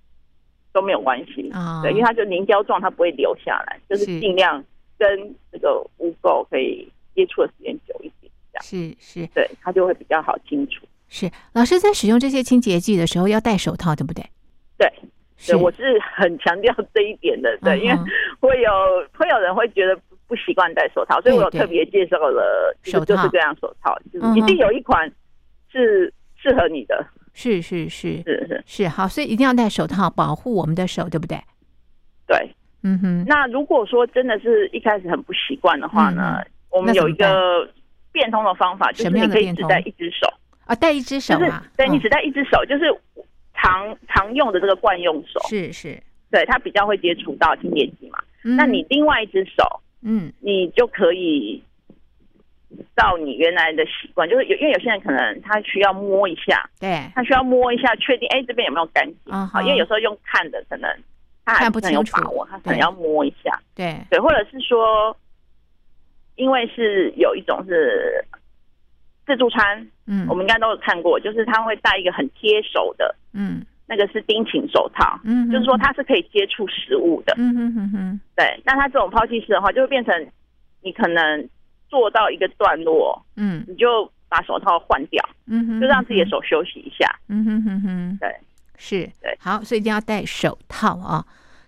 [0.71, 4.05] 都没有关系，啊，对，因为它就凝胶状，它不会留下来，就是。
[4.19, 4.63] 尽量
[4.95, 8.22] 跟这个污垢可以接触的时间久一点。
[8.61, 10.85] 是是，对，它就会比较好清除。
[11.09, 14.25] 是老师在使用这些清洁剂的时候要戴手套，对不对？
[14.79, 14.91] 对，
[15.45, 17.55] 对，我是很强调这一点的。
[17.61, 17.95] 对，因为
[18.39, 18.71] 会有
[19.15, 19.95] 会有人会觉得
[20.27, 25.07] 不习惯戴手套，所以我有特别介绍了手套，就是这样手套，就是一定有一款
[25.71, 27.05] 是适合你的。
[27.35, 31.37] 是是是是是是好，所以一定要戴手套保护我们的手，对不对？
[32.25, 33.25] 对，嗯哼。
[33.27, 37.69] 那如果说真的是一开始很不习惯的话呢，我们有一个。
[38.13, 40.25] 变通的方法就是你可以只带一只手。
[40.65, 42.85] 啊，带一只手啊，对你只带一只手，就是
[43.53, 48.17] 常常用的这个惯用手，是是，对它比较会接触到清洁剂嘛。
[48.41, 51.61] 那你另外一只手，嗯，你就可以
[52.95, 59.33] 照你原来的习惯，就是有因为有些人可能他需要摸一下，对，他需要摸一下确定，哎，这边有没有干净？
[59.33, 59.51] 啊？
[59.63, 60.89] 因为有时候用看的可能
[61.43, 63.97] 他还不能有把握，他可能要摸一下，对。
[64.09, 65.13] 对，或者是说。
[66.35, 68.25] 因为是有一种是
[69.25, 78.59] 自助餐，嗯，我们应该都有看过，就是他会戴一个很贴手的，嗯，那个是丁腈手套，嗯，就是说它是可以接触食物的，嗯哼哼哼，对。
[78.65, 80.27] 那它这种抛弃式的话，就会变成
[80.81, 81.47] 你可能
[81.87, 88.35] 做到一个段落，嗯，你就把手套换掉，嗯哼，就让自己的手休息一下，嗯哼哼哼，对，
[88.77, 91.25] 是，对，好，所以一定要戴手套啊。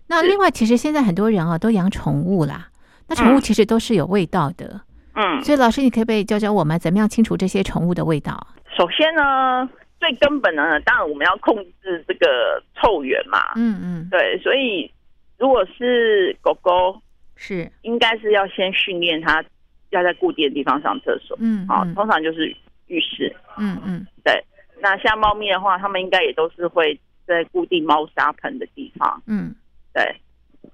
[0.08, 2.68] 那另外，其实现在很多人啊都养宠物啦。
[3.08, 4.82] 那宠物其实都是有味道的，
[5.14, 8.48] 嗯，所以老师，你可不可以教教我们怎么样清除这些宠物的味道？
[8.78, 14.92] 首先呢，最根本的呢，当然我们要控制这个臭源嘛，嗯嗯，对，所以
[15.38, 17.00] 如果是狗狗，
[17.36, 17.72] 是。
[17.84, 19.44] 应该是要先训练它
[19.92, 22.48] 要在固定的地方上厕所，嗯，好，通常就是
[22.88, 24.44] 浴室，嗯嗯，对。
[24.82, 29.56] 那像猫咪的话，它们应该也都是会在固定猫砂盆的地方，嗯，
[29.94, 30.04] 对。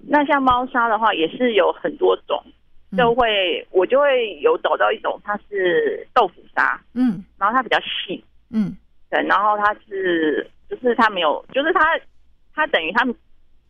[0.06, 2.42] 那像猫砂的话，也是有很多种，
[2.96, 8.76] 就会我就会有找到一种，它是豆腐砂，嗯，然后它比较细，嗯，
[9.10, 11.98] 对，然后它是就是它没有，就是它
[12.54, 13.06] 它等于它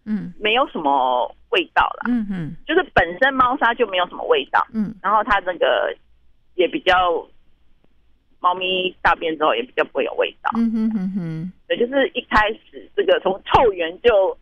[0.04, 0.32] 嗯。
[0.40, 5.94] 没有什么味道了，嗯嗯，就是本身猫砂就没有什么味道，嗯，然后它那个
[6.56, 7.24] 也比较
[8.40, 14.36] 猫咪大便之后也比较不会有味道，嗯哼哼哼，对，就是一开始这个从臭源就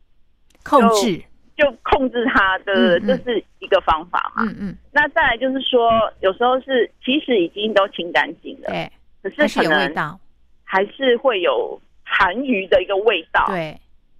[0.65, 1.23] 控制。
[1.61, 4.45] 就控制它的，这是一个方法嘛。
[4.45, 4.77] 嗯嗯。
[4.91, 8.91] 那再来就是说，有时候是其实已经都清干净了，对，
[9.23, 10.19] 可是可能
[10.65, 13.45] 还是会有残余的一个味道。
[13.49, 13.79] 对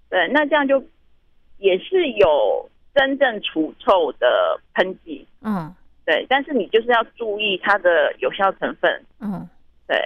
[0.09, 0.83] 对，那这样就
[1.57, 5.25] 也是有真正除臭的喷剂。
[5.41, 5.73] 嗯，
[6.05, 9.03] 对，但是你就是要注意它的有效成分。
[9.19, 9.47] 嗯，
[9.87, 9.97] 对，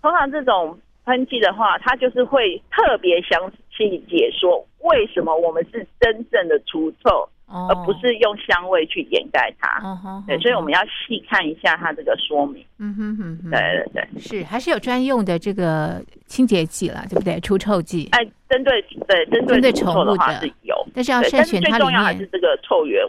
[0.00, 7.28] 通常这种喷剂的话，它就是会特别详细解说为什么我们是真正的除臭。
[7.54, 9.78] 而不是用香味去掩盖它，
[10.26, 12.64] 对，所以我们要细看一下它这个说明。
[12.78, 13.60] 嗯哼哼，对
[13.92, 17.38] 对对，是还是有专用的这个清洁剂了，对不对？
[17.40, 18.08] 除臭剂。
[18.12, 23.04] 哎，针对对针对宠物的是有，但是要筛选它里面还是这个臭源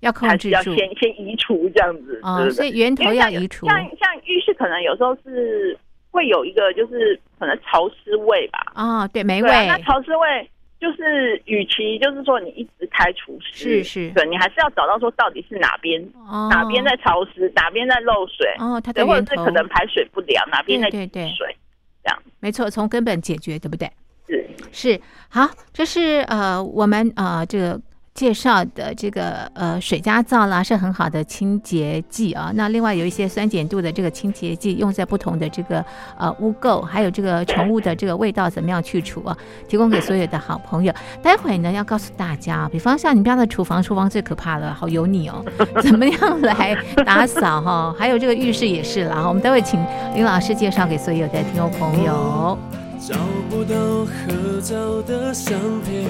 [0.00, 2.18] 要控制住，要先先移除这样子。
[2.22, 3.66] 哦，所以源头要移除。
[3.66, 5.78] 像像浴室可能有时候是
[6.12, 8.60] 会有一个就是可能潮湿味吧。
[8.74, 9.48] 啊，对，霉味。
[9.66, 10.48] 那潮湿味。
[10.78, 16.04] 就是，与其就是说你一直开除湿，是是，对你还是要找到说到底是哪边
[16.50, 20.98] 哪边在潮湿，哪边在漏水哦，它的或者是可能排水不良，哪边在积
[21.36, 21.56] 水，
[22.02, 23.88] 这样没错，从根本解决，对不对？
[24.26, 27.80] 是是，好，这是呃我们呃这个。
[28.14, 35.82] 介绍的这个呃水加皂啦是很好的清洁剂啊，那另外有一些酸碱度的这个清洁剂用在不同的这个
[36.18, 39.36] 呃污垢，还有这个宠物的这个味道怎么样去除啊？
[39.66, 40.92] 提供给所有的好朋友。
[41.22, 45.42] 待会呢要告诉大家啊，比方像你们家的厨房，厨房最可怕了，好油腻哦，
[45.82, 47.96] 怎么样来打扫哈？
[47.98, 49.82] 还有这个浴室也是啦，我们待会请
[50.14, 52.58] 林老师介绍给所有的听众朋友。
[53.00, 53.16] 找
[53.50, 56.04] 不到合照的相片，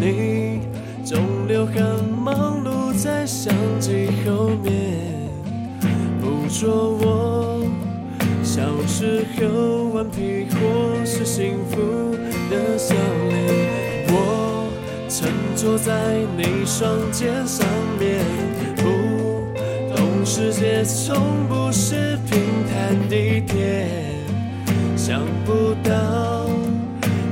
[0.00, 0.73] 你。
[1.04, 4.72] 总流汗忙碌在相机后面，
[6.18, 7.62] 捕捉我
[8.42, 12.16] 小时候顽皮或是幸福
[12.50, 12.94] 的笑
[13.28, 14.06] 脸。
[14.08, 14.66] 我
[15.06, 15.92] 曾坐在
[16.38, 17.66] 你双肩上
[18.00, 18.24] 面，
[18.76, 19.44] 不
[19.94, 22.40] 懂世界从不是平
[22.72, 23.86] 坦地铁，
[24.96, 26.46] 想不到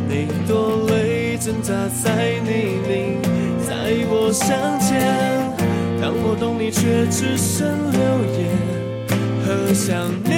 [0.07, 1.73] 你多累挣扎
[2.05, 3.22] 在泥泞。
[4.33, 4.99] 在我向前，
[6.01, 8.01] 当我懂你，却只剩留
[8.39, 8.49] 言
[9.45, 9.93] 和想
[10.25, 10.33] 念。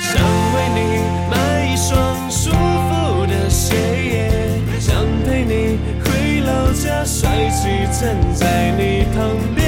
[0.00, 0.22] 想
[0.54, 0.78] 为你
[1.28, 1.34] 买
[1.66, 1.90] 一双
[2.30, 3.74] 舒服的鞋，
[4.78, 9.59] 想陪你回老家，帅气站在你旁边，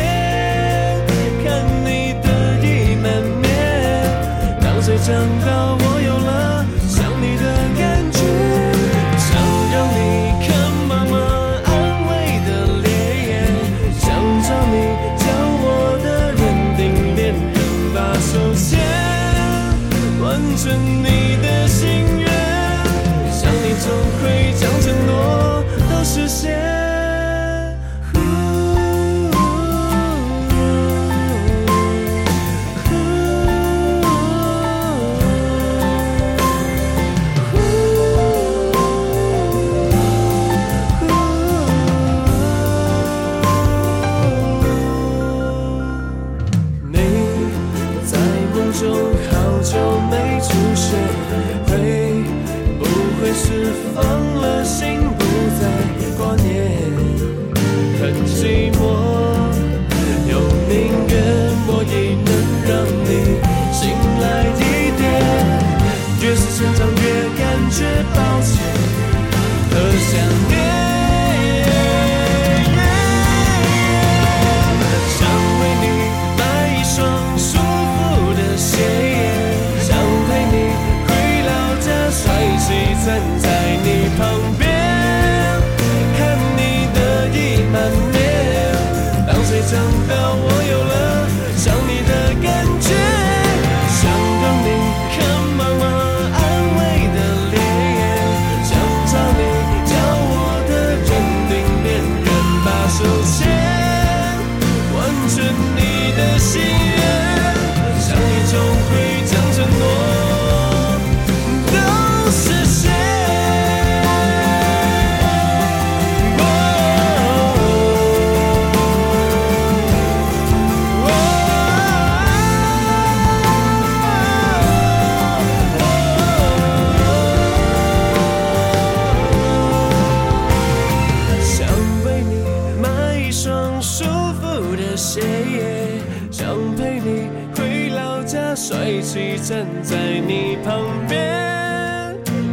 [139.43, 141.19] 站在你旁边，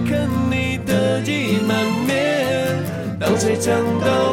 [0.09, 2.83] 看你得意满面，
[3.19, 4.28] 当谁讲到。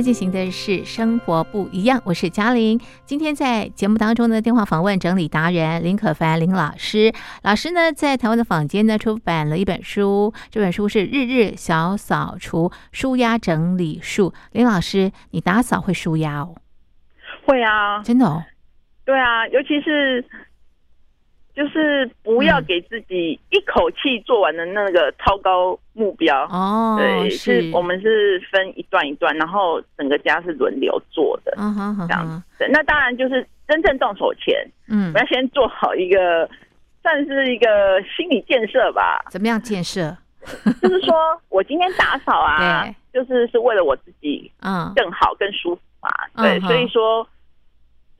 [0.00, 2.80] 在进行的是生活不一样，我是嘉玲。
[3.04, 14.30] 今天在节目当中的电话访问整理达人林可凡林老师，老师呢在台湾的坊间呢出版了一本书，这本书是《日日小扫除舒压整理术》。
[14.52, 16.54] 林老师，你打扫会舒压哦？
[17.44, 18.42] 会啊，真的哦。
[19.04, 20.24] 对啊，尤其是。
[21.54, 26.96] 就是不要给自己一口气做完的那个超高目标哦。
[26.98, 32.42] 对，是我们是分一段一段，然后整个家是轮流做的，嗯这样。
[32.58, 36.48] 对，那当然就是真正动手前，嗯，我要先做好一个，
[37.02, 39.24] 算是一个心理建设吧。
[39.30, 40.16] 怎么样建设？
[40.80, 41.14] 就是说
[41.48, 46.08] 我今天打扫啊， 就是是为了我自己，嗯，更好更舒服嘛。
[46.42, 47.26] 对，所以说。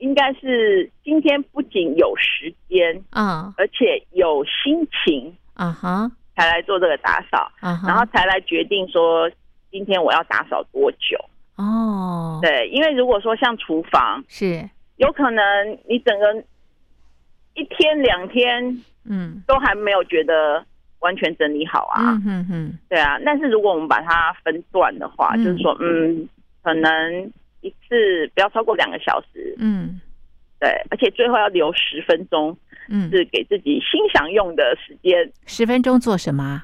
[0.01, 9.29] 应该是今天不仅有时间，嗯，而且有心情，啊哈，才来做这个打扫，然后才来决定说
[9.69, 11.23] 今天我要打扫多久。
[11.55, 15.43] 哦，对，因为如果说像厨房是有可能
[15.87, 16.33] 你整个
[17.53, 20.65] 一天两天，嗯，都还没有觉得
[21.01, 22.01] 完全整理好啊。
[22.01, 23.19] 嗯哼哼，对啊。
[23.23, 26.27] 但是如果我们把它分段的话，就是说，嗯，
[26.63, 27.31] 可能。
[27.61, 29.99] 一次不要超过两个小时，嗯，
[30.59, 32.57] 对，而且最后要留十分钟，
[32.89, 35.31] 嗯，是给自己欣赏用的时间。
[35.45, 36.63] 十分钟做什么？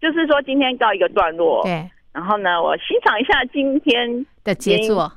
[0.00, 5.10] 就是说今天告一个段落，对，然后呢，我欣赏一下今天的杰作。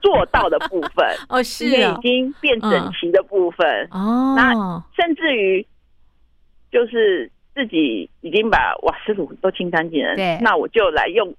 [0.00, 4.52] 做到的部分， 哦，是已经变整齐的部分，哦，那
[4.96, 5.64] 甚至于
[6.70, 11.34] 就是自己已经把瓦斯炉都清干净了，对，那我就来用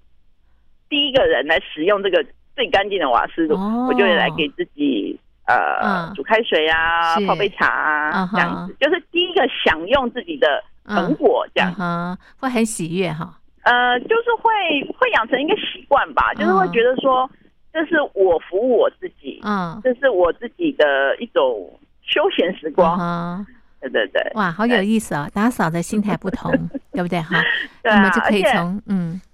[0.88, 2.24] 第一个人来使用这个。
[2.56, 3.56] 最干净的瓦斯炉，
[3.88, 12.18] 我就来给自己呃煮开水啊，泡杯茶啊，这样子，就是第一个享用自己的成果，这样。
[12.38, 13.38] 会很喜悦哈。
[13.64, 14.52] 呃，就是会
[14.98, 17.30] 会养成一个习惯吧，就是会觉得说，
[17.72, 23.46] 这是我服务我自己，嗯，这是我自己的一种休闲时光。
[23.80, 25.30] 对对对，哇，好有意思啊！
[25.34, 26.50] 打扫的心态不同，
[26.94, 27.36] 对不对哈？
[27.84, 29.33] 那么就可以从嗯，就是。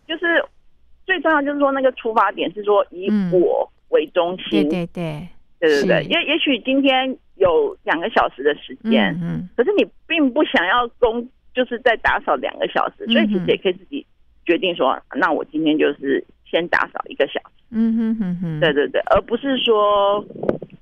[1.19, 5.27] 最重要就是说，那个出发点是说以我为中心，对对对，
[5.59, 6.03] 对对对。
[6.03, 14.05] 也也许今天有两个小时的时间，嗯，可是你并不想要工，就是在打扫两个小时，所以其实也可以自己
[14.45, 17.95] 决定说，那我今天就是先打扫一个小时，嗯。
[17.97, 20.23] 哼哼哼，对对对，而不是说。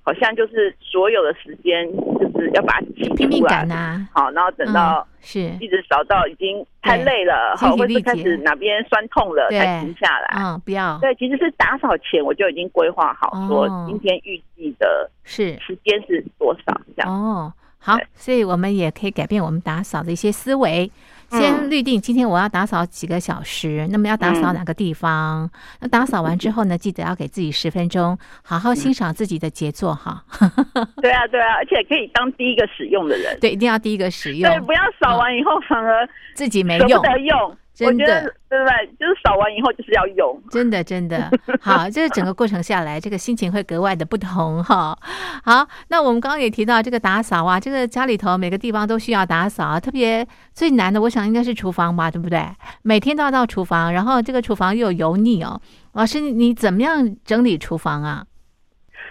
[0.07, 1.85] 好像就是所有的时间，
[2.17, 4.07] 就是要把它挤出来呐。
[4.13, 10.33] 好，然后等到是一直扫到已经太累了，好，或者开始哪边酸痛了才停下来。
[10.37, 10.97] 嗯，不要。
[11.01, 17.11] 对，其实是打扫前我就已经规划好，说今天预计的是时间是多少这样。
[17.11, 20.89] 哦，好，所以我们也可以改变我们打扫的一些思维。
[21.29, 25.49] 先预定今天我要打扫几个小时，那么要打扫哪个地方？
[25.81, 30.23] 那打扫完之后呢，记得要给自己十分钟，好好欣赏自己的杰作哈。
[31.01, 33.37] 对啊，对啊，而且可以当第一个使用的人。
[33.39, 34.49] 对，一定要第一个使用。
[34.49, 37.01] 对，不要扫完以后反而自己没用。
[37.01, 37.57] 得用。
[37.77, 38.05] 真的，
[38.49, 38.87] 对不对？
[38.99, 41.29] 就是扫完以后就是要用， 真的，真的
[41.61, 41.87] 好。
[41.87, 44.97] 这个整个过程下来，这个心情会格外的不同哈。
[45.43, 52.41] 好，那我们刚刚也提到这个打扫啊，这个家里头每个地方都需要打扫，特别最难的，我想应该是厨房吧，对不对？
[52.81, 55.61] 每天都要到厨房，然后这个厨房又有油腻哦。
[55.93, 58.25] 老师，你怎么样整理厨房啊？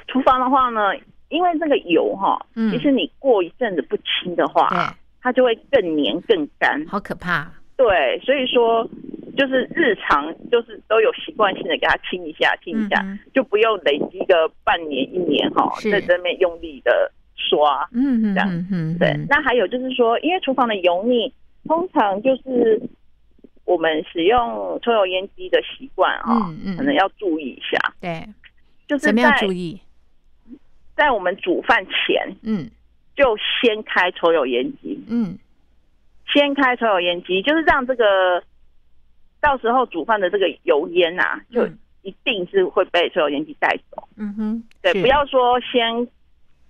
[0.09, 0.81] 厨房的话呢，
[1.29, 7.49] 因为这个油哈，其实你过一阵子不清的话，它就会更黏更干，好可怕。
[7.77, 8.89] 对，所以说
[9.37, 13.05] 就是日常就是都有习惯性的给它清一下，清一下，
[13.35, 19.27] 就不用累积个半年一年哈，在这边用力的刷，嗯嗯，这样，对。
[19.29, 21.31] 那还有就是说，因为厨房的油腻，
[21.66, 22.81] 通常就是
[23.66, 27.93] 我们使用抽油烟机的习惯啊，可能要注意一下。
[28.01, 28.27] 对，
[28.89, 29.79] 就是在注意，
[30.97, 32.70] 在我们煮饭前，嗯，
[33.14, 35.39] 就先开抽油烟机，嗯。
[36.33, 38.43] 先开抽油烟机，就是让这个
[39.41, 41.66] 到时候煮饭的这个油烟呐，就
[42.03, 44.03] 一定是会被抽油烟机带走。
[44.16, 46.07] 嗯哼，对，不要说先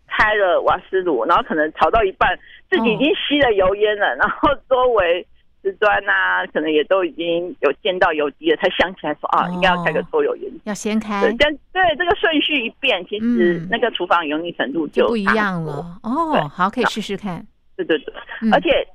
[0.06, 2.38] 开了瓦斯炉，然后可能炒到一半，
[2.70, 5.26] 自己已经吸了油烟了， 然后周围
[5.62, 10.60] 瓷砖呐，可能也都已经有见到油机了，才想起来说啊，应该要开个抽油烟机。
[10.64, 11.32] 要先开，对，
[11.72, 15.98] 对，这个顺序一变，其实那个厨房油腻程度就不一样了。
[16.02, 17.44] 哦，好，可以试试看。
[17.76, 18.14] 对对对，
[18.52, 18.86] 而且。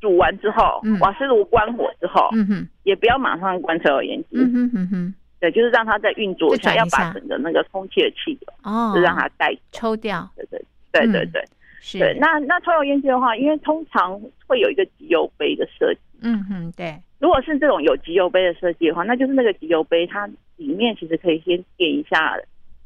[0.00, 11.44] 煮完之后，瓦斯炉关火之后，嗯哼，也不要马上关抽油烟机，嗯哼哼哼，对，就是让它在运作一下，要把整个那个空气的气流哦，就让它带抽掉，对对对对对，
[11.80, 11.98] 是。
[11.98, 16.98] 对，那那抽油烟机的话，因为通常会有一个集油杯的设计，嗯哼，对。
[17.18, 20.26] 如果是这种有集油杯的设计的话，那就是那个集油杯它
[20.56, 22.34] 里面其实可以先垫一下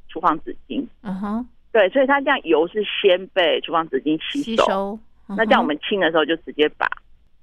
[0.09, 0.85] 厨房纸巾。
[1.03, 4.99] 嗯哼，对，所以它这样油是先被厨房纸巾吸收，
[5.29, 6.89] 那这样我们清的时候就直接把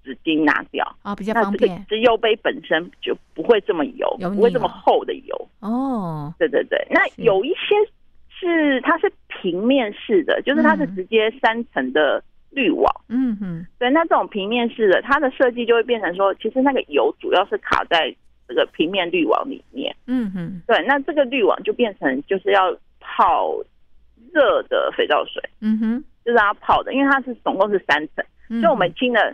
[0.03, 0.85] 纸巾拿掉。
[1.03, 1.85] 啊，比较方便。
[1.89, 5.47] 集邮杯本身就不会这么油，不会这么厚的油。
[5.59, 7.75] 哦，对对对，那有一些
[8.29, 12.23] 是它是平面式的，就是它是直接三层的。
[12.53, 18.13] 滤网，嗯哼，对，那这种平面式的，它的设计就会变成说，其实那个油主要是卡在
[18.45, 23.55] 这个平面滤网里面，嗯哼，对，那这个滤网就变成就是要泡
[24.33, 28.25] 热的肥皂水，嗯哼，就是它泡的，因为它是总共是三层，
[28.59, 29.33] 所以我们清了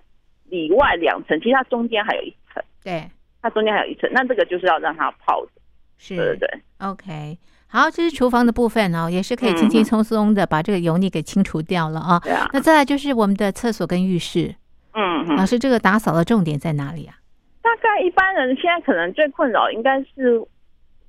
[0.50, 3.10] 里外两层，其实它中间还有一层，对，
[3.42, 5.52] 它中间还有一层，那这个就是要让它泡的，
[5.98, 7.38] 是，对对对，OK。
[7.70, 12.18] 好，这是厨房的部分哦，也是可以轻轻松松的把这个油腻给清除掉了啊。
[12.24, 12.50] 对啊。
[12.54, 14.56] 那再来就是我们的厕所跟浴室。
[14.94, 15.36] 嗯。
[15.36, 17.16] 老师，这个打扫的重点在哪里啊？
[17.62, 20.42] 大概一般人现在可能最困扰应该是，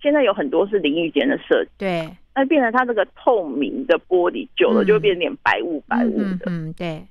[0.03, 1.71] 现在有很多是淋浴间的设计。
[1.79, 2.11] 对。
[2.35, 6.47] 那变成它这个透明的玻璃久了就会变点白雾白雾的。
[6.47, 7.07] 嗯，对。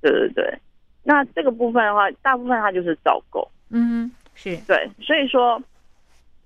[0.00, 0.58] 对对对。
[1.02, 3.46] 那这个部分的话，大部分它就是造垢。
[3.70, 5.62] 嗯，是对，所以说。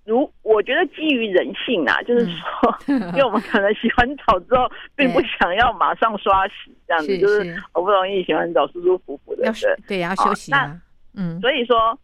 [0.08, 10.80] 如我觉得基于人性啊，就是说，因为我们可能洗完澡之后，并不想要马上刷洗，这样子就是好不容易洗完澡舒舒服服的，对对，要休息啊。
[11.14, 11.98] 嗯，所以说，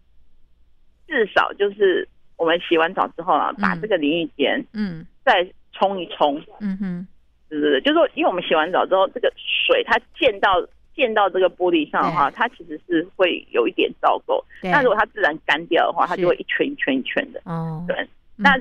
[1.07, 7.07] 至少就是我们洗完澡之后啊，把这个淋浴间嗯再冲一冲，嗯哼，
[7.48, 10.61] 对对对，就是说，因为我们洗完澡之后，这个水它溅到。
[10.95, 14.43] 溅到这个玻璃上的话，它其实是会有一点糟垢。
[14.62, 17.40] 那如果它自然干掉的话，它就会一圈一圈一圈的。
[17.45, 18.09] 哦，对。
[18.36, 18.57] 那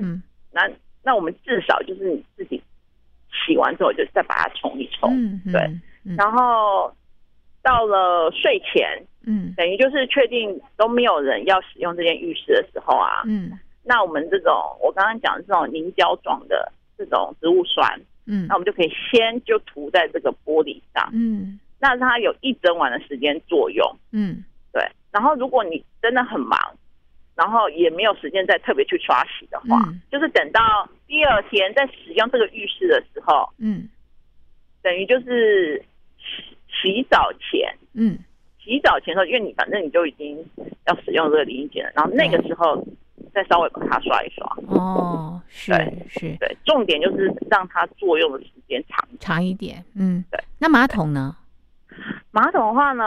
[0.50, 0.70] 那
[1.02, 2.62] 那我们至少就是你自己
[3.30, 5.40] 洗完之后，就再把它冲一冲。
[5.52, 5.60] 对。
[6.16, 6.92] 然后
[7.62, 13.52] 到了睡前，嗯，等于就是确定都没有人要使用这间浴室的时候啊，嗯，
[13.84, 14.52] 那我们这种
[14.82, 21.58] 我刚刚讲的这种凝胶状的这种植物酸，嗯，那我们就可以先就涂在这个玻璃上，嗯。
[21.82, 24.80] 那它有一整晚的时间作用，嗯，对。
[25.10, 26.56] 然后如果你真的很忙，
[27.34, 33.88] 然后也没有时间再特别去刷洗的话，就是等到第二天在使用这个浴室的时候，嗯，
[34.80, 35.84] 等于就是
[36.18, 38.16] 洗洗澡前，嗯，
[38.62, 40.38] 洗澡前的时候，因为你反正你就已经
[40.86, 42.80] 要使用这个淋浴间了，然后那个时候
[43.34, 44.46] 再稍微把它刷一刷。
[44.68, 45.72] 哦，是
[46.08, 49.84] 是，对，重点就是让它作用的时间长长一点。
[49.96, 50.40] 嗯，对。
[50.60, 51.36] 那马桶呢？
[52.30, 53.04] 马桶的话呢，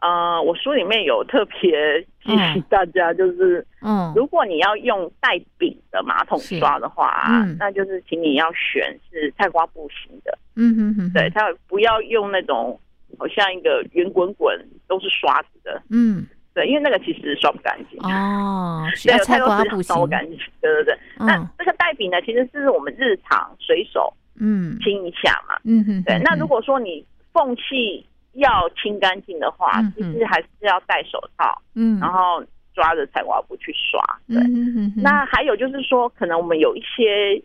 [0.00, 12.78] 呃，我书里面有特别提醒大家，就是，嗯，如果你要用带柄的马桶刷的话，嗯，那就是请你要选是菜瓜布型的，嗯哼哼，对，它不要用那种
[13.18, 34.02] 好像一个圆滚滚都是刷子的，嗯，对，因为那个其实刷不干净，哦， 对菜瓜布型，刷不干净，对对对，那这个带柄呢，其实是我们日常随手，嗯，清一下嘛，嗯哼，对，那如果说你缝隙要清干净的话，其实还是要戴手套，嗯，然后抓着菜瓜布去刷。
[34.28, 37.42] 对，嗯那还有就是说，可能我们有一些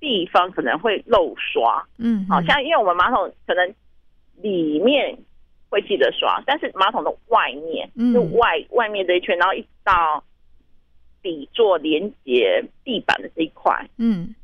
[0.00, 3.74] 地方可能会漏刷，嗯，好像因为我们马桶可能
[4.40, 5.16] 里面
[5.68, 10.22] 会记得刷，但是马桶的外面，就外外面这一圈，然后一直到
[11.22, 14.34] 底座连接地板的这一块，嗯。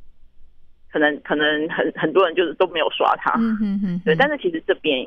[0.98, 4.16] 可能可能很很多人就是都没有刷它，嗯对。
[4.16, 5.06] 但是其实这边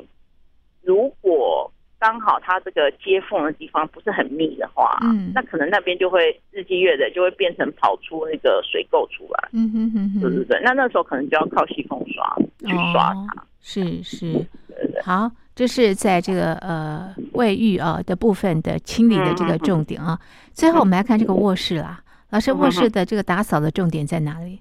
[0.82, 10.60] 如果刚好它这个接缝的地方不是很密的话，嗯，那可能那边就会日积月累，就会变成跑出那个水垢出来，嗯哼哼哼，对对对。
[10.64, 14.32] 那那时候可能就要靠细缝刷去刷它，是是，
[14.68, 15.02] 对对。
[15.02, 20.18] 好，这是在这个呃卫浴啊的部分的清理的这个重点啊。
[20.54, 24.60] 最后我们来看这个卧室啦，老师卧室的这个打扫的重点在哪里？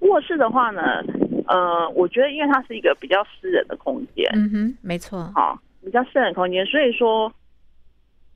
[0.00, 1.02] 卧室的话呢，
[1.46, 7.32] 呃，我觉得因为它是一个比较私人的空间，嗯哼，没错，好，比较私人空间，所以说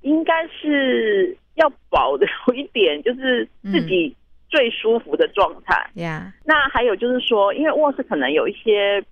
[0.02, 4.14] 应该是要保留一点，就是自己
[4.48, 5.90] 最舒服的状态。
[5.94, 6.32] 呀。
[6.44, 9.04] 那还有就是说，因为卧室可能有一些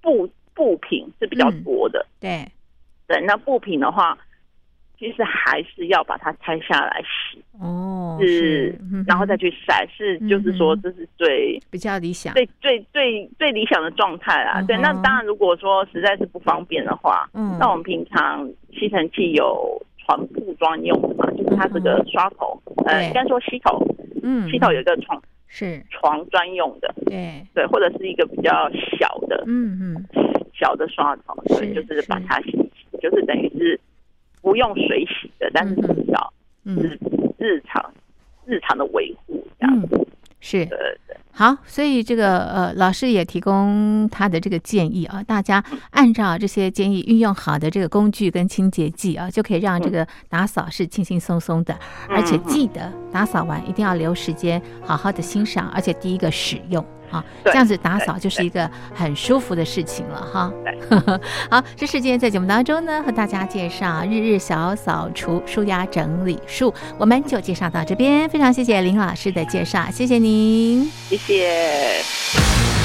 [0.00, 2.46] 布布品是比较多的，对，
[3.06, 4.18] 对，那布品的话。
[5.02, 8.72] 其实还是要把它拆下来洗哦，是，
[9.04, 14.62] 然后再去晒，是就是说这是最比较理想、最最最最理想的状态啦。
[14.62, 23.84] 对，那当然如果说实在是不方便的话，嗯，那我们平常吸尘器有床铺专用的嘛，就是它这个刷头，呃，应该说吸头，
[24.22, 25.84] 嗯，吸头有一个床是。
[25.90, 27.44] 床专用的，对。
[27.52, 28.52] 对，或者是一个比较
[29.00, 30.06] 小的，嗯嗯，
[30.54, 32.52] 小的刷头，对，就是把它洗，
[33.00, 33.80] 就是等于是。
[34.42, 36.32] 不用水洗的，但是至少
[36.64, 36.98] 日
[37.38, 37.94] 日常
[38.44, 40.06] 日常的维护这样子。
[40.40, 40.68] 是。
[41.34, 51.74] 好，所以这个呃，老师也提供他的这个建议啊，大家按照这些建议运用好的这个工具跟清洁剂啊，就可以让这个打扫是轻轻松松的，
[52.06, 56.84] 而且记得打扫完一定要留时间好好的欣赏，而且第一个使用。
[57.12, 60.52] 啊，这样子打扫就是一个很舒服的事情了哈。
[61.50, 68.28] 好，这是今天在节目当中呢，和大家介绍日日小扫除、舒压整理术，我们就介绍到这边。
[68.28, 72.81] 非常谢谢林老师的介绍，谢谢您，谢谢。